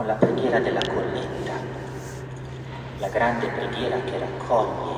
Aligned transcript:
con 0.00 0.08
la 0.08 0.14
preghiera 0.14 0.58
della 0.60 0.80
colletta, 0.80 1.52
la 3.00 3.08
grande 3.08 3.48
preghiera 3.48 4.00
che 4.00 4.18
raccoglie 4.18 4.94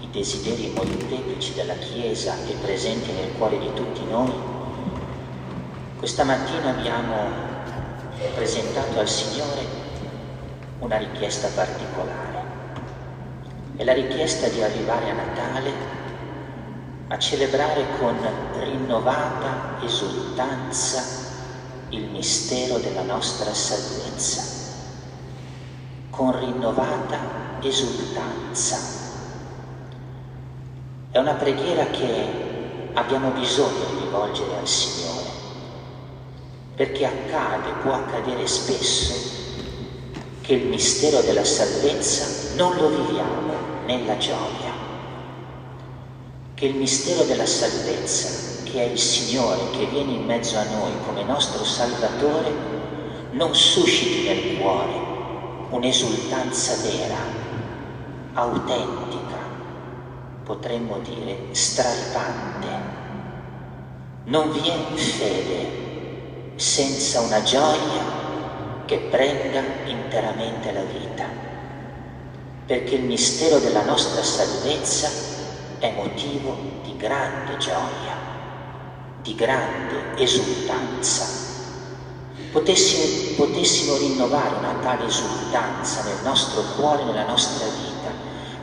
i 0.00 0.10
desideri 0.10 0.74
molteplici 0.76 1.54
della 1.54 1.72
Chiesa 1.76 2.34
e 2.46 2.52
presenti 2.60 3.12
nel 3.12 3.32
cuore 3.38 3.58
di 3.58 3.72
tutti 3.72 4.04
noi, 4.10 4.30
questa 5.96 6.22
mattina 6.22 6.68
abbiamo 6.68 7.14
presentato 8.34 9.00
al 9.00 9.08
Signore 9.08 9.64
una 10.80 10.98
richiesta 10.98 11.48
particolare. 11.54 12.44
È 13.74 13.84
la 13.84 13.94
richiesta 13.94 14.48
di 14.48 14.62
arrivare 14.62 15.08
a 15.08 15.14
Natale 15.14 15.72
a 17.08 17.18
celebrare 17.18 17.86
con 17.98 18.18
rinnovata 18.58 19.82
esultanza 19.82 21.21
il 21.92 22.08
mistero 22.10 22.78
della 22.78 23.02
nostra 23.02 23.52
salvezza, 23.54 24.42
con 26.10 26.38
rinnovata 26.38 27.18
esultanza. 27.60 28.78
È 31.10 31.18
una 31.18 31.34
preghiera 31.34 31.86
che 31.86 32.90
abbiamo 32.94 33.30
bisogno 33.30 33.84
di 33.90 34.04
rivolgere 34.04 34.58
al 34.58 34.68
Signore, 34.68 35.30
perché 36.74 37.06
accade, 37.06 37.72
può 37.82 37.92
accadere 37.92 38.46
spesso, 38.46 39.12
che 40.40 40.54
il 40.54 40.66
mistero 40.66 41.20
della 41.20 41.44
salvezza 41.44 42.54
non 42.56 42.74
lo 42.76 42.88
viviamo 42.88 43.52
nella 43.86 44.16
gioia 44.16 44.72
che 46.62 46.68
il 46.68 46.76
mistero 46.76 47.24
della 47.24 47.44
salvezza, 47.44 48.61
che 48.72 48.84
è 48.86 48.90
il 48.90 48.98
Signore 48.98 49.70
che 49.72 49.84
viene 49.84 50.12
in 50.12 50.24
mezzo 50.24 50.56
a 50.56 50.64
noi 50.64 50.92
come 51.04 51.22
nostro 51.24 51.62
Salvatore, 51.62 52.50
non 53.32 53.54
susciti 53.54 54.26
nel 54.26 54.58
cuore 54.58 55.10
un'esultanza 55.68 56.74
vera, 56.82 57.16
autentica, 58.32 59.36
potremmo 60.44 60.98
dire 60.98 61.48
straripante. 61.50 62.66
Non 64.24 64.52
viene 64.52 64.96
fede 64.96 66.52
senza 66.56 67.20
una 67.20 67.42
gioia 67.42 68.20
che 68.86 68.98
prenda 69.10 69.62
interamente 69.84 70.72
la 70.72 70.82
vita, 70.82 71.24
perché 72.66 72.94
il 72.94 73.04
mistero 73.04 73.58
della 73.58 73.84
nostra 73.84 74.22
salvezza 74.22 75.08
è 75.78 75.92
motivo 75.94 76.56
di 76.84 76.96
grande 76.96 77.56
gioia, 77.56 78.31
di 79.22 79.34
grande 79.34 80.16
esultanza. 80.16 81.40
Potessimo, 82.50 83.36
potessimo 83.36 83.96
rinnovare 83.96 84.56
una 84.56 84.74
tale 84.82 85.06
esultanza 85.06 86.02
nel 86.02 86.22
nostro 86.22 86.62
cuore, 86.76 87.04
nella 87.04 87.24
nostra 87.24 87.66
vita, 87.66 88.10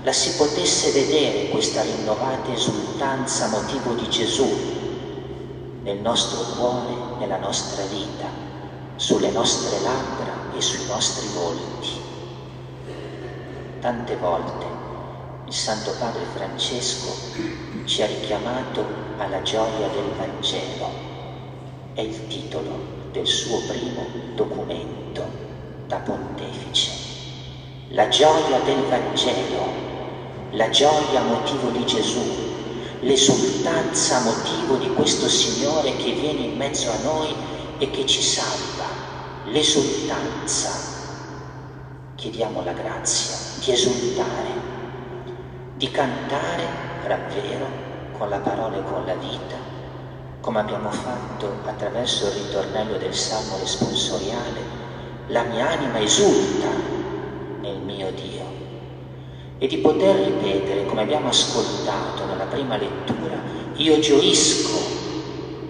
la 0.04 0.12
si 0.12 0.36
potesse 0.36 0.92
vedere 0.92 1.50
questa 1.50 1.82
rinnovata 1.82 2.52
esultanza 2.52 3.48
motivo 3.48 3.94
di 3.94 4.10
Gesù 4.10 4.48
nel 5.82 5.98
nostro 5.98 6.42
cuore, 6.56 7.18
nella 7.20 7.38
nostra 7.38 7.84
vita, 7.86 8.28
sulle 8.96 9.32
nostre 9.32 9.80
labbra 9.82 10.56
e 10.56 10.62
sui 10.62 10.86
nostri 10.86 11.28
volti. 11.34 11.68
Tante 13.80 14.16
volte 14.18 14.66
il 15.46 15.54
Santo 15.54 15.96
Padre 15.98 16.26
Francesco 16.34 17.69
ci 18.00 18.05
ha 18.05 18.08
richiamato 18.08 18.86
alla 19.17 19.42
gioia 19.42 19.89
del 19.89 20.09
Vangelo. 20.17 20.89
È 21.94 22.00
il 22.00 22.28
titolo 22.28 22.80
del 23.11 23.28
suo 23.28 23.59
primo 23.67 24.06
documento 24.36 25.22
da 25.86 25.97
pontefice. 25.97 26.91
La 27.89 28.08
gioia 28.08 28.59
del 28.59 28.83
Vangelo, 28.83 29.66
la 30.51 30.69
gioia 30.69 31.24
motivo 31.24 31.72
di 31.72 31.85
Gesù, 31.85 32.22
l'esultanza 33.01 34.22
motivo 34.22 34.78
di 34.78 34.94
questo 34.94 35.28
Signore 35.28 35.94
che 35.97 36.13
viene 36.13 36.44
in 36.44 36.56
mezzo 36.56 36.90
a 36.90 37.03
noi 37.03 37.35
e 37.79 37.91
che 37.91 38.06
ci 38.06 38.22
salva, 38.22 38.85
l'esultanza. 39.47 40.69
Chiediamo 42.16 42.63
la 42.63 42.72
grazia 42.72 43.35
di 43.62 43.74
esultare 43.74 44.68
di 45.75 45.91
cantare 45.91 46.63
davvero 47.06 47.88
con 48.19 48.30
la 48.30 48.40
parola 48.40 48.75
e 48.78 48.84
con 48.84 49.06
la 49.06 49.13
vita, 49.13 49.56
come 50.41 50.59
abbiamo 50.59 50.91
fatto 50.91 51.50
attraverso 51.66 52.28
il 52.28 52.34
ritornello 52.34 52.97
del 52.97 53.16
Salmo 53.16 53.57
responsoriale, 53.57 54.59
la 55.28 55.44
mia 55.44 55.69
anima 55.69 56.00
esulta 56.00 56.68
nel 57.62 57.78
mio 57.78 58.12
Dio. 58.12 58.57
E 59.57 59.68
di 59.68 59.78
poter 59.78 60.18
ripetere, 60.18 60.85
come 60.85 61.03
abbiamo 61.03 61.30
ascoltato 61.30 62.25
nella 62.25 62.44
prima 62.44 62.75
lettura, 62.75 63.38
io 63.75 64.00
gioisco 64.00 64.78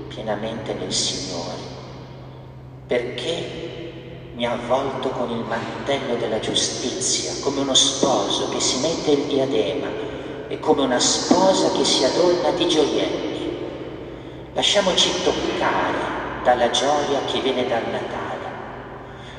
pienamente 0.07 0.73
nel 0.73 0.91
Signore, 0.91 1.57
perché 2.87 4.31
mi 4.33 4.45
ha 4.47 4.53
avvolto 4.53 5.09
con 5.09 5.29
il 5.29 5.45
mantello 5.47 6.15
della 6.15 6.39
giustizia, 6.39 7.31
come 7.43 7.59
uno 7.59 7.75
sposo 7.75 8.49
che 8.49 8.59
si 8.59 8.79
mette 8.79 9.11
il 9.11 9.25
diadema 9.25 10.17
e 10.49 10.59
come 10.59 10.81
una 10.81 10.99
sposa 10.99 11.71
che 11.71 11.85
si 11.85 12.03
adorna 12.03 12.49
di 12.49 12.67
gioielli. 12.67 13.57
Lasciamoci 14.53 15.21
toccare 15.23 16.17
dalla 16.43 16.71
gioia 16.71 17.19
che 17.27 17.39
viene 17.39 17.67
dal 17.67 17.83
Natale. 17.83 18.47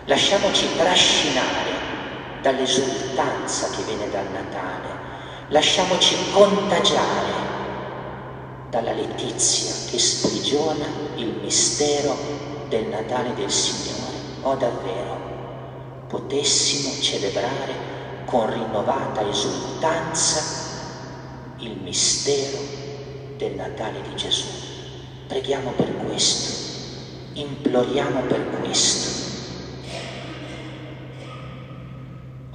Lasciamoci 0.04 0.69
trascinare 0.76 1.72
dall'esultanza 2.43 3.71
che 3.71 3.82
viene 3.82 4.09
dal 4.09 4.26
Natale. 4.31 4.98
Lasciamoci 5.48 6.15
contagiare 6.32 7.48
dalla 8.71 8.92
letizia 8.92 9.72
che 9.91 9.98
sprigiona 9.98 10.87
il 11.16 11.41
mistero 11.42 12.16
del 12.69 12.87
Natale 12.87 13.34
del 13.34 13.50
Signore. 13.50 14.15
Oh 14.42 14.54
davvero, 14.54 15.19
potessimo 16.06 17.03
celebrare 17.03 17.88
con 18.27 18.48
rinnovata 18.48 19.28
esultanza 19.28 20.59
il 21.60 21.76
mistero 21.82 22.59
del 23.37 23.53
Natale 23.53 24.00
di 24.03 24.16
Gesù. 24.16 24.47
Preghiamo 25.26 25.72
per 25.72 25.94
questo, 25.97 27.32
imploriamo 27.34 28.22
per 28.22 28.60
questo. 28.60 29.28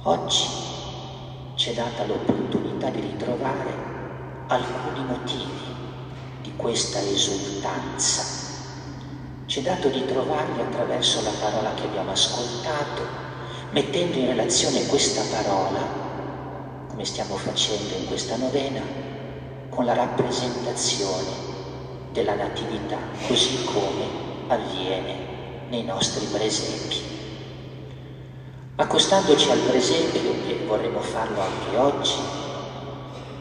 Oggi 0.02 0.44
ci 1.54 1.70
è 1.70 1.74
data 1.74 2.04
l'opportunità 2.04 2.90
di 2.90 3.00
ritrovare 3.00 3.74
alcuni 4.48 5.04
motivi 5.04 5.74
di 6.42 6.52
questa 6.56 7.00
esultanza. 7.00 8.24
Ci 9.46 9.60
è 9.60 9.62
dato 9.62 9.88
di 9.88 10.04
trovarli 10.04 10.60
attraverso 10.60 11.22
la 11.22 11.32
parola 11.40 11.74
che 11.74 11.84
abbiamo 11.84 12.10
ascoltato, 12.10 13.02
mettendo 13.70 14.18
in 14.18 14.26
relazione 14.26 14.86
questa 14.86 15.22
parola 15.30 15.95
come 16.96 17.08
stiamo 17.08 17.36
facendo 17.36 17.94
in 17.94 18.06
questa 18.06 18.36
novena, 18.36 18.80
con 19.68 19.84
la 19.84 19.92
rappresentazione 19.92 21.30
della 22.10 22.32
Natività, 22.32 22.96
così 23.26 23.66
come 23.66 24.06
avviene 24.46 25.14
nei 25.68 25.84
nostri 25.84 26.24
presepi. 26.24 26.96
Accostandoci 28.76 29.50
al 29.50 29.58
presepio, 29.58 30.32
e 30.48 30.64
vorremmo 30.66 31.00
farlo 31.00 31.38
anche 31.38 31.76
oggi, 31.76 32.14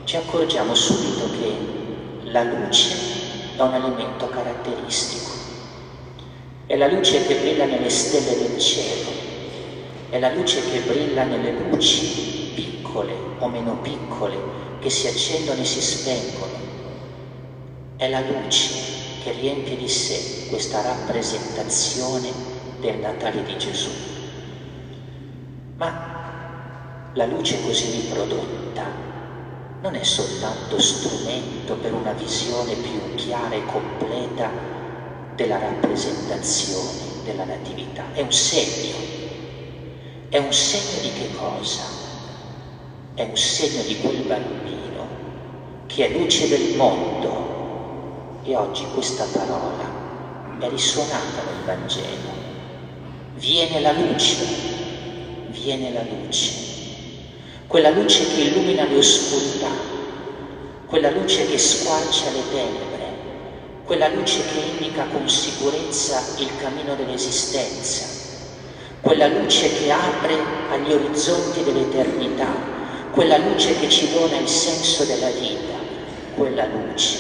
ci 0.04 0.18
accorgiamo 0.18 0.76
subito 0.76 1.30
che 1.40 2.30
la 2.30 2.44
luce 2.44 2.94
è 3.56 3.62
un 3.62 3.74
elemento 3.74 4.28
caratteristico. 4.28 5.32
È 6.66 6.76
la 6.76 6.88
luce 6.88 7.26
che 7.26 7.36
brilla 7.36 7.64
nelle 7.64 7.90
stelle 7.90 8.36
del 8.36 8.60
cielo, 8.60 9.12
è 10.10 10.20
la 10.20 10.34
luce 10.34 10.60
che 10.70 10.80
brilla 10.80 11.24
nelle 11.24 11.52
luci 11.52 12.36
piccole 12.96 13.14
o 13.40 13.50
meno 13.50 13.76
piccole 13.82 14.38
che 14.80 14.90
si 14.90 15.08
accendono 15.08 15.60
e 15.60 15.66
si 15.66 15.82
spengono. 15.82 16.54
È 17.98 18.10
la 18.10 18.22
luce 18.22 18.72
che 19.22 19.32
riempie 19.32 19.76
di 19.76 19.90
sé 19.90 20.48
questa 20.50 20.82
rappresentazione 20.82 22.32
del 22.80 23.00
Natale 23.00 23.44
di 23.44 23.58
Gesù. 23.58 23.90
Ma 25.76 27.12
la 27.14 27.26
luce 27.26 27.62
così 27.64 27.90
riprodotta 27.92 28.84
non 29.82 29.96
è 29.96 30.04
soltanto 30.04 30.80
strumento 30.80 31.76
per 31.76 31.94
una 31.94 32.14
visione 32.14 32.76
più 32.76 33.16
chiara 33.16 33.56
e 33.56 33.66
completa 33.66 34.50
della 35.36 35.58
rappresentazione 35.58 37.24
della 37.26 37.44
Natività, 37.44 38.14
è 38.14 38.22
un 38.22 38.32
segno. 38.32 39.14
È 40.30 40.38
un 40.38 40.54
segno 40.54 41.00
di 41.02 41.12
che 41.12 41.30
cosa? 41.36 42.05
È 43.16 43.24
un 43.24 43.38
segno 43.38 43.82
di 43.84 43.98
quel 44.00 44.24
bambino 44.24 45.08
che 45.88 46.08
è 46.08 46.18
luce 46.18 46.50
del 46.50 46.76
mondo. 46.76 47.54
E 48.44 48.56
oggi 48.56 48.86
questa 48.94 49.26
parola 49.32 49.90
è 50.60 50.70
risuonata 50.70 51.42
nel 51.46 51.64
Vangelo. 51.66 52.44
Viene 53.36 53.80
la 53.80 53.94
luce, 53.94 54.36
viene 55.48 55.92
la 55.92 56.04
luce, 56.04 56.54
quella 57.68 57.90
luce 57.90 58.26
che 58.28 58.42
illumina 58.42 58.86
le 58.86 58.98
oscurità, 58.98 59.72
quella 60.86 61.10
luce 61.10 61.48
che 61.48 61.58
squarcia 61.58 62.32
le 62.32 62.50
tenebre, 62.50 63.06
quella 63.86 64.08
luce 64.10 64.42
che 64.46 64.60
indica 64.60 65.06
con 65.12 65.28
sicurezza 65.28 66.22
il 66.38 66.50
cammino 66.60 66.96
dell'esistenza, 66.96 68.06
quella 69.02 69.28
luce 69.28 69.74
che 69.74 69.92
apre 69.92 70.38
agli 70.70 70.94
orizzonti 70.94 71.64
dell'eternità, 71.64 72.75
quella 73.16 73.38
luce 73.38 73.80
che 73.80 73.88
ci 73.88 74.12
dona 74.12 74.36
il 74.40 74.48
senso 74.50 75.06
della 75.06 75.30
vita, 75.30 75.78
quella 76.36 76.66
luce 76.66 77.18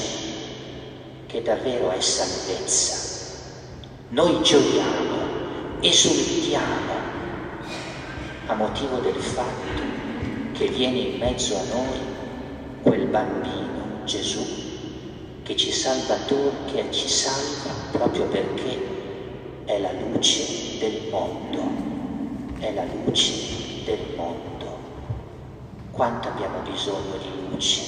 che 1.25 1.41
davvero 1.41 1.89
è 1.89 2.01
salvezza. 2.01 3.31
Noi 4.09 4.43
gioiamo, 4.43 5.79
esultiamo 5.79 6.93
a 8.47 8.55
motivo 8.55 8.97
del 8.97 9.15
fatto 9.15 9.81
che 10.51 10.67
viene 10.67 10.97
in 10.97 11.17
mezzo 11.17 11.55
a 11.55 11.63
noi 11.73 11.99
quel 12.81 13.05
bambino 13.05 14.03
Gesù 14.03 14.45
che 15.43 15.55
ci 15.55 15.71
salva 15.71 16.17
che 16.25 16.91
ci 16.91 17.07
salva 17.07 17.71
proprio 17.91 18.25
perché 18.25 18.77
è 19.63 19.79
la 19.79 19.93
luce 19.93 20.77
del 20.77 21.07
mondo, 21.09 21.61
è 22.59 22.73
la 22.73 22.83
luce 22.83 23.31
del 23.85 23.99
mondo. 24.17 24.64
Quanto 25.95 26.27
abbiamo 26.27 26.59
bisogno 26.59 27.15
di 27.15 27.49
luce, 27.49 27.81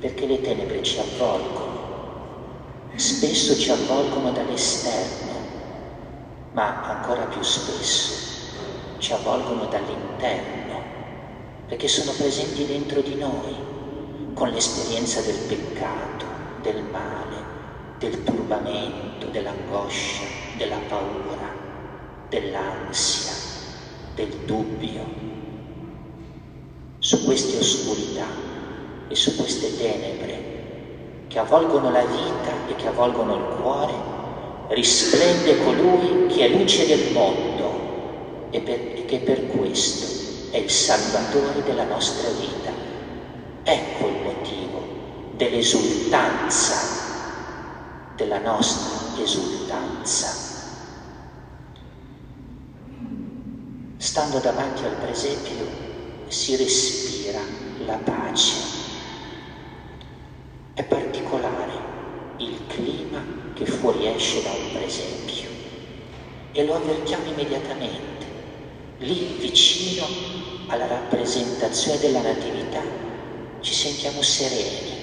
perché 0.00 0.24
le 0.24 0.40
tenebre 0.40 0.82
ci 0.82 0.98
avvolgono, 0.98 2.86
spesso 2.94 3.54
ci 3.58 3.70
avvolgono 3.70 4.30
dall'esterno, 4.30 5.34
ma 6.52 6.96
ancora 6.96 7.24
più 7.24 7.42
spesso 7.42 8.96
ci 8.96 9.12
avvolgono 9.12 9.66
dall'interno, 9.66 10.80
perché 11.66 11.88
sono 11.88 12.12
presenti 12.12 12.64
dentro 12.64 13.02
di 13.02 13.16
noi, 13.16 14.32
con 14.32 14.48
l'esperienza 14.48 15.20
del 15.20 15.36
peccato, 15.40 16.24
del 16.62 16.82
male, 16.84 17.36
del 17.98 18.22
turbamento, 18.22 19.26
dell'angoscia, 19.26 20.22
della 20.56 20.78
paura, 20.88 21.52
dell'ansia, 22.30 23.34
del 24.14 24.30
dubbio. 24.46 25.37
Su 27.08 27.24
queste 27.24 27.56
oscurità 27.56 28.26
e 29.08 29.14
su 29.14 29.34
queste 29.34 29.74
tenebre 29.78 31.24
che 31.28 31.38
avvolgono 31.38 31.90
la 31.90 32.04
vita 32.04 32.52
e 32.68 32.76
che 32.76 32.86
avvolgono 32.86 33.34
il 33.34 33.56
cuore, 33.62 33.94
risplende 34.74 35.56
colui 35.64 36.26
che 36.26 36.44
è 36.44 36.48
luce 36.50 36.86
del 36.86 37.12
mondo 37.14 38.50
e, 38.50 38.60
per, 38.60 38.78
e 38.94 39.04
che 39.06 39.20
per 39.20 39.46
questo 39.46 40.04
è 40.50 40.58
il 40.58 40.68
salvatore 40.68 41.62
della 41.62 41.84
nostra 41.84 42.28
vita. 42.28 42.72
Ecco 43.62 44.06
il 44.06 44.22
motivo 44.24 44.82
dell'esultanza, 45.34 46.74
della 48.16 48.38
nostra 48.40 49.22
esultanza. 49.22 50.28
Stando 53.96 54.38
davanti 54.40 54.84
al 54.84 54.96
presepio 55.00 55.87
si 56.28 56.56
respira 56.56 57.40
la 57.86 57.96
pace 57.96 58.54
è 60.74 60.84
particolare 60.84 61.72
il 62.36 62.66
clima 62.66 63.24
che 63.54 63.64
fuoriesce 63.64 64.42
da 64.42 64.50
un 64.50 64.72
presepio 64.72 65.48
e 66.52 66.64
lo 66.66 66.74
avvertiamo 66.74 67.24
immediatamente. 67.24 68.26
Lì 68.98 69.36
vicino 69.38 70.06
alla 70.66 70.86
rappresentazione 70.86 71.98
della 71.98 72.20
Natività 72.20 72.82
ci 73.60 73.72
sentiamo 73.72 74.20
sereni, 74.20 74.96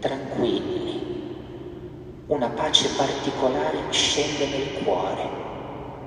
tranquilli. 0.00 1.00
Una 2.26 2.48
pace 2.48 2.88
particolare 2.96 3.78
scende 3.90 4.46
nel 4.46 4.72
cuore 4.82 5.30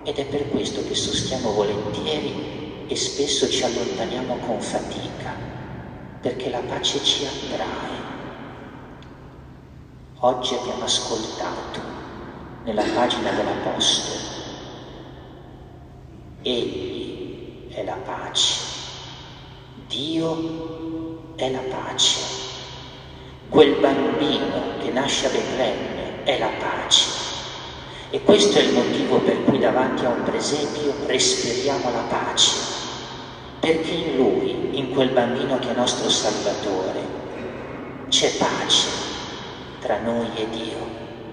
ed 0.03 0.17
è 0.17 0.25
per 0.25 0.49
questo 0.49 0.83
che 0.83 0.93
sostiamo 0.93 1.53
volentieri 1.53 2.54
e 2.87 2.95
spesso 2.95 3.49
ci 3.49 3.63
allontaniamo 3.63 4.37
con 4.37 4.61
fatica, 4.61 5.33
perché 6.21 6.49
la 6.49 6.61
pace 6.67 7.03
ci 7.03 7.25
attrae 7.25 7.95
Oggi 10.19 10.55
abbiamo 10.55 10.85
ascoltato 10.85 11.79
nella 12.63 12.81
pagina 12.81 13.29
dell'Apostolo. 13.29 14.19
Egli 16.41 17.67
è 17.69 17.83
la 17.83 17.97
pace. 18.03 18.59
Dio 19.87 21.33
è 21.35 21.51
la 21.51 21.59
pace. 21.69 22.19
Quel 23.49 23.75
bambino 23.79 24.77
che 24.79 24.89
nasce 24.89 25.27
a 25.27 25.29
Betlemme 25.29 26.23
è 26.23 26.39
la 26.39 26.49
pace. 26.59 27.24
E 28.11 28.21
questo 28.23 28.59
è 28.59 28.61
il 28.61 28.73
motivo 28.73 29.19
per 29.19 29.43
cui 29.43 29.59
davanti 29.59 30.05
a 30.05 30.09
un 30.09 30.23
presepio 30.23 30.93
respiriamo 31.07 31.91
la 31.91 32.05
pace. 32.09 32.55
Perché 33.59 33.91
in 33.91 34.15
lui, 34.15 34.77
in 34.77 34.91
quel 34.91 35.09
bambino 35.09 35.57
che 35.59 35.71
è 35.71 35.75
nostro 35.75 36.09
Salvatore, 36.09 37.01
c'è 38.09 38.31
pace 38.37 38.87
tra 39.79 39.99
noi 39.99 40.27
e 40.35 40.47
Dio, 40.49 40.77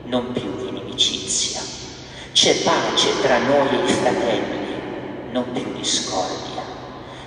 non 0.04 0.32
più 0.32 0.66
inimicizia. 0.66 1.60
C'è 2.32 2.62
pace 2.62 3.20
tra 3.20 3.38
noi 3.38 3.68
e 3.68 3.84
i 3.84 3.88
fratelli, 3.88 4.74
non 5.30 5.52
più 5.52 5.72
discordia. 5.74 6.62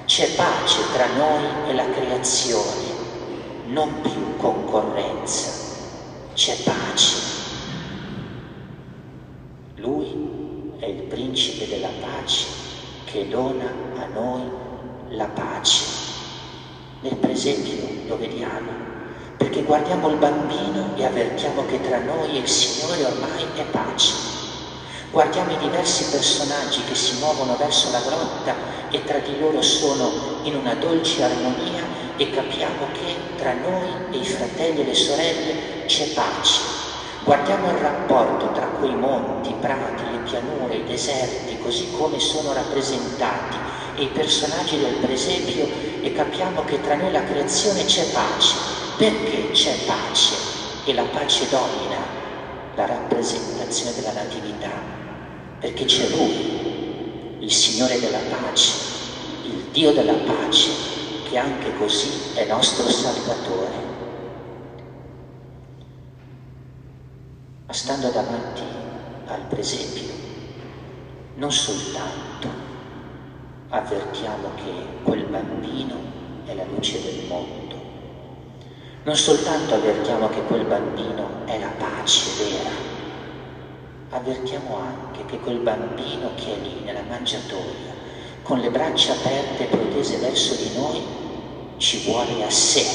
C'è 0.05 0.27
pace 0.35 0.81
tra 0.93 1.05
noi 1.15 1.69
e 1.69 1.73
la 1.73 1.89
creazione, 1.89 2.83
non 3.67 4.01
più 4.01 4.37
concorrenza. 4.37 5.51
C'è 6.33 6.55
pace. 6.63 7.15
Lui 9.75 10.74
è 10.85 10.89
il 10.89 11.01
principe 11.01 11.67
della 11.67 11.89
pace 11.99 12.45
che 13.05 13.27
dona 13.27 13.65
a 13.97 14.05
noi 14.13 14.43
la 15.09 15.25
pace. 15.25 15.83
Nel 16.99 17.15
presepio 17.15 17.87
lo 18.05 18.17
vediamo, 18.19 18.69
perché 19.35 19.63
guardiamo 19.63 20.09
il 20.09 20.17
bambino 20.17 20.95
e 20.95 21.03
avvertiamo 21.03 21.65
che 21.65 21.81
tra 21.81 21.97
noi 21.97 22.35
e 22.35 22.39
il 22.41 22.47
Signore 22.47 23.03
ormai 23.03 23.45
è 23.55 23.63
pace. 23.63 24.13
Guardiamo 25.09 25.53
i 25.53 25.57
diversi 25.57 26.03
personaggi 26.11 26.83
che 26.83 26.93
si 26.93 27.17
muovono 27.17 27.55
verso 27.55 27.89
la 27.89 28.01
grotta 28.01 28.53
e 28.91 29.03
tra 29.05 29.17
di 29.17 29.39
loro 29.39 29.63
sono 29.63 30.11
in 30.43 30.55
una 30.55 30.75
dolce 30.75 31.23
armonia 31.23 31.81
e 32.17 32.29
capiamo 32.29 32.85
che 32.93 33.15
tra 33.37 33.53
noi 33.53 33.89
e 34.11 34.17
i 34.17 34.25
fratelli 34.25 34.81
e 34.81 34.85
le 34.85 34.93
sorelle 34.93 35.85
c'è 35.87 36.09
pace. 36.13 36.61
Guardiamo 37.23 37.71
il 37.71 37.77
rapporto 37.77 38.51
tra 38.51 38.67
quei 38.67 38.93
monti, 38.93 39.55
prati, 39.59 40.14
pianure, 40.25 40.75
i 40.75 40.83
deserti, 40.83 41.57
così 41.59 41.91
come 41.91 42.19
sono 42.19 42.53
rappresentati, 42.53 43.57
e 43.95 44.03
i 44.03 44.07
personaggi 44.07 44.77
del 44.77 44.95
presepio 44.95 45.67
e 46.01 46.11
capiamo 46.11 46.65
che 46.65 46.81
tra 46.81 46.95
noi 46.95 47.11
la 47.11 47.23
creazione 47.23 47.85
c'è 47.85 48.03
pace. 48.11 48.55
Perché 48.97 49.51
c'è 49.51 49.73
pace? 49.85 50.35
E 50.85 50.93
la 50.93 51.03
pace 51.03 51.47
domina 51.49 51.97
la 52.75 52.85
rappresentazione 52.85 53.93
della 53.95 54.11
natività, 54.11 54.71
perché 55.59 55.85
c'è 55.85 56.09
Lui, 56.09 57.37
il 57.39 57.51
Signore 57.51 57.99
della 57.99 58.19
pace, 58.29 58.71
il 59.45 59.65
Dio 59.71 59.93
della 59.93 60.13
pace, 60.13 60.69
che 61.29 61.37
anche 61.37 61.75
così 61.77 62.09
è 62.35 62.45
nostro 62.45 62.89
Salvatore. 62.89 63.83
Ma 67.65 67.73
stando 67.73 68.09
davanti 68.09 68.84
al 69.27 69.41
presepio, 69.47 70.13
non 71.35 71.51
soltanto 71.51 72.47
avvertiamo 73.69 74.49
che 74.55 74.71
quel 75.03 75.23
bambino 75.25 75.95
è 76.45 76.53
la 76.53 76.65
luce 76.65 77.01
del 77.01 77.25
mondo, 77.27 77.75
non 79.03 79.15
soltanto 79.15 79.75
avvertiamo 79.75 80.29
che 80.29 80.41
quel 80.43 80.65
bambino 80.65 81.45
è 81.45 81.59
la 81.59 81.71
pace 81.77 82.43
vera, 82.43 82.69
avvertiamo 84.11 84.77
anche 84.77 85.25
che 85.25 85.39
quel 85.39 85.59
bambino 85.59 86.31
che 86.35 86.55
è 86.55 86.59
lì 86.59 86.81
nella 86.83 87.03
mangiatoia, 87.07 87.93
con 88.43 88.59
le 88.59 88.69
braccia 88.69 89.13
aperte 89.13 89.63
e 89.63 89.67
protese 89.67 90.17
verso 90.17 90.55
di 90.55 90.75
noi, 90.75 91.01
ci 91.77 92.03
vuole 92.05 92.43
a 92.43 92.49
sé. 92.49 92.85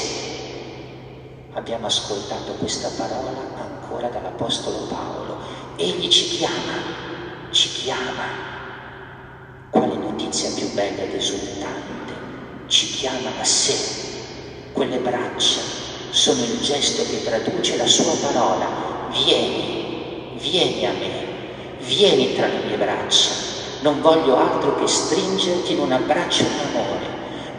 Abbiamo 1.53 1.85
ascoltato 1.87 2.53
questa 2.53 2.89
parola 2.97 3.60
ancora 3.91 4.07
dall'Apostolo 4.07 4.87
Paolo. 4.87 5.37
Egli 5.75 6.07
ci 6.07 6.37
chiama, 6.37 7.49
ci 7.51 7.69
chiama. 7.69 8.49
Quale 9.69 9.95
notizia 9.95 10.49
più 10.51 10.71
bella 10.71 11.01
ed 11.01 11.13
esultante? 11.13 12.13
Ci 12.67 12.87
chiama 12.91 13.29
a 13.39 13.43
sé, 13.43 13.75
quelle 14.71 14.97
braccia 14.97 15.59
sono 16.09 16.41
il 16.41 16.59
gesto 16.61 17.03
che 17.03 17.23
traduce 17.23 17.75
la 17.75 17.87
sua 17.87 18.13
parola. 18.21 19.09
Vieni, 19.11 20.37
vieni 20.37 20.85
a 20.85 20.91
me, 20.91 21.25
vieni 21.79 22.33
tra 22.33 22.47
le 22.47 22.63
mie 22.65 22.77
braccia, 22.77 23.31
non 23.81 23.99
voglio 23.99 24.37
altro 24.37 24.75
che 24.75 24.87
stringerti 24.87 25.73
in 25.73 25.79
un 25.79 25.91
abbraccio 25.91 26.43
di 26.43 26.75
amore, 26.75 27.00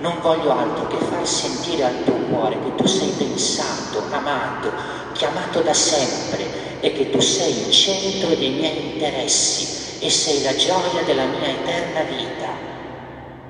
non 0.02 0.18
voglio 0.20 0.50
altro 0.50 0.88
che 0.88 0.96
far 0.96 1.26
sentire 1.26 1.84
al 1.84 2.02
tuo 2.04 2.16
cuore 2.28 2.58
che 2.60 2.74
tu 2.74 2.86
sei 2.86 3.10
pensato, 3.10 4.02
amato, 4.10 4.72
chiamato 5.12 5.60
da 5.60 5.72
sempre 5.72 6.80
e 6.80 6.92
che 6.92 7.08
tu 7.10 7.20
sei 7.20 7.66
il 7.66 7.70
centro 7.70 8.34
dei 8.34 8.50
miei 8.50 8.94
interessi 8.94 10.04
e 10.04 10.10
sei 10.10 10.42
la 10.42 10.56
gioia 10.56 11.02
della 11.04 11.24
mia 11.24 11.46
eterna 11.46 12.02
vita. 12.02 12.48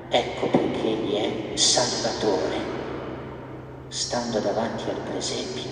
Ecco 0.09 0.45
perché 0.45 0.83
Egli 0.83 1.15
è 1.15 1.57
Salvatore. 1.57 2.71
Stando 3.87 4.37
davanti 4.37 4.83
al 4.89 5.01
presepio, 5.09 5.69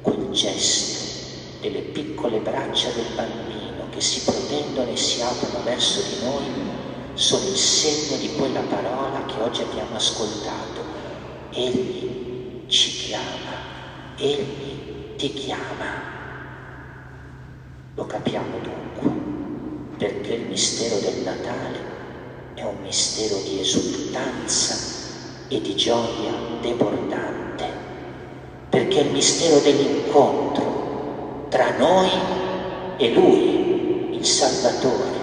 quel 0.00 0.30
gesto 0.30 1.60
delle 1.60 1.80
piccole 1.80 2.38
braccia 2.38 2.88
del 2.88 3.12
bambino 3.14 3.88
che 3.90 4.00
si 4.00 4.20
protendono 4.20 4.90
e 4.90 4.96
si 4.96 5.20
aprono 5.20 5.62
verso 5.62 6.00
di 6.00 6.24
noi 6.24 6.85
sono 7.16 7.48
il 7.48 7.56
segno 7.56 8.18
di 8.18 8.34
quella 8.36 8.60
parola 8.60 9.24
che 9.24 9.40
oggi 9.40 9.62
abbiamo 9.62 9.96
ascoltato. 9.96 10.84
Egli 11.50 12.66
ci 12.66 12.90
chiama, 12.90 14.14
Egli 14.18 15.16
ti 15.16 15.32
chiama. 15.32 16.14
Lo 17.94 18.04
capiamo 18.04 18.58
dunque, 18.58 19.96
perché 19.96 20.34
il 20.34 20.42
mistero 20.42 20.98
del 20.98 21.22
Natale 21.24 21.78
è 22.52 22.62
un 22.64 22.82
mistero 22.82 23.40
di 23.42 23.60
esultanza 23.60 24.76
e 25.48 25.58
di 25.62 25.74
gioia 25.74 26.32
debordante, 26.60 27.64
perché 28.68 29.00
è 29.00 29.04
il 29.04 29.12
mistero 29.12 29.58
dell'incontro 29.60 31.46
tra 31.48 31.78
noi 31.78 32.10
e 32.98 33.14
Lui, 33.14 34.16
il 34.16 34.26
Salvatore, 34.26 35.15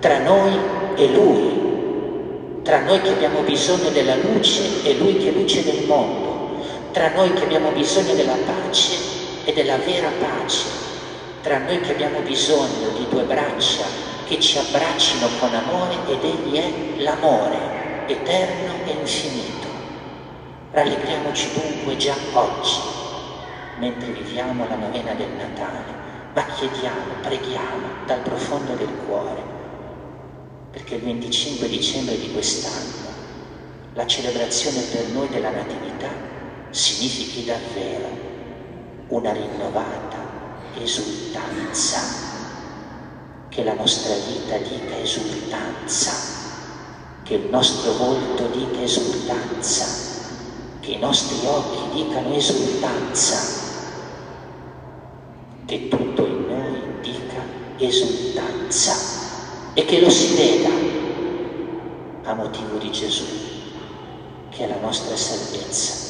tra 0.00 0.18
noi 0.18 0.58
e 0.96 1.08
Lui, 1.12 2.60
tra 2.62 2.80
noi 2.80 3.00
che 3.00 3.10
abbiamo 3.10 3.40
bisogno 3.40 3.90
della 3.90 4.16
luce 4.16 4.82
e 4.82 4.96
Lui 4.98 5.16
che 5.18 5.28
è 5.28 5.32
luce 5.32 5.64
del 5.64 5.84
mondo, 5.86 6.64
tra 6.92 7.10
noi 7.14 7.32
che 7.32 7.44
abbiamo 7.44 7.70
bisogno 7.70 8.14
della 8.14 8.36
pace 8.44 8.94
e 9.44 9.52
della 9.52 9.76
vera 9.76 10.08
pace. 10.18 10.84
Tra 11.42 11.58
noi 11.58 11.80
che 11.80 11.92
abbiamo 11.92 12.20
bisogno 12.20 12.88
di 12.96 13.06
due 13.08 13.22
braccia 13.22 13.84
che 14.26 14.40
ci 14.40 14.58
abbraccino 14.58 15.28
con 15.38 15.54
amore 15.54 15.94
ed 16.08 16.24
Egli 16.24 16.56
è 16.56 16.72
l'amore 17.02 17.56
eterno 18.06 18.72
e 18.84 18.90
infinito. 18.90 19.68
Rallegriamoci 20.72 21.50
dunque 21.52 21.96
già 21.96 22.14
oggi, 22.32 22.80
mentre 23.78 24.10
viviamo 24.10 24.66
la 24.68 24.74
novena 24.74 25.12
del 25.12 25.30
Natale, 25.36 25.94
ma 26.34 26.44
chiediamo, 26.44 27.20
preghiamo 27.22 27.86
dal 28.06 28.20
profondo 28.20 28.72
del 28.74 28.90
cuore, 29.06 29.55
perché 30.76 30.96
il 30.96 31.04
25 31.04 31.68
dicembre 31.70 32.18
di 32.18 32.30
quest'anno 32.32 33.08
la 33.94 34.06
celebrazione 34.06 34.82
per 34.82 35.06
noi 35.08 35.26
della 35.30 35.48
Natività 35.48 36.10
significhi 36.68 37.46
davvero 37.46 38.10
una 39.08 39.32
rinnovata 39.32 40.18
esultanza, 40.78 41.98
che 43.48 43.64
la 43.64 43.72
nostra 43.72 44.16
vita 44.16 44.58
dica 44.58 44.98
esultanza, 44.98 46.12
che 47.22 47.34
il 47.36 47.48
nostro 47.48 47.92
volto 47.94 48.46
dica 48.48 48.82
esultanza, 48.82 49.86
che 50.80 50.90
i 50.90 50.98
nostri 50.98 51.38
occhi 51.46 52.04
dicano 52.04 52.34
esultanza, 52.34 53.38
che 55.64 55.88
tutto 55.88 56.26
in 56.26 56.44
noi 56.46 57.00
dica 57.00 57.42
esultanza 57.78 59.15
e 59.78 59.84
che 59.84 60.00
lo 60.00 60.08
si 60.08 60.34
veda 60.36 60.70
a 62.22 62.32
motivo 62.32 62.78
di 62.78 62.90
Gesù, 62.90 63.26
che 64.48 64.64
è 64.64 64.68
la 64.68 64.80
nostra 64.80 65.14
salvezza 65.14 66.05